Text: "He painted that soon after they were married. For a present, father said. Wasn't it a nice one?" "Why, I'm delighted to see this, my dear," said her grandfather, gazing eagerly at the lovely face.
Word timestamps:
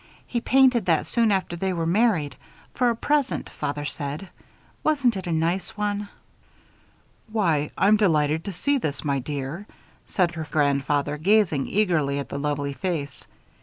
"He 0.25 0.41
painted 0.41 0.87
that 0.87 1.05
soon 1.05 1.31
after 1.31 1.55
they 1.55 1.73
were 1.73 1.85
married. 1.85 2.35
For 2.73 2.89
a 2.89 2.95
present, 2.95 3.51
father 3.51 3.85
said. 3.85 4.29
Wasn't 4.83 5.15
it 5.15 5.27
a 5.27 5.31
nice 5.31 5.77
one?" 5.77 6.09
"Why, 7.31 7.69
I'm 7.77 7.97
delighted 7.97 8.43
to 8.45 8.51
see 8.51 8.79
this, 8.79 9.05
my 9.05 9.19
dear," 9.19 9.67
said 10.07 10.31
her 10.31 10.47
grandfather, 10.49 11.17
gazing 11.17 11.67
eagerly 11.67 12.17
at 12.17 12.29
the 12.29 12.39
lovely 12.39 12.73
face. 12.73 13.27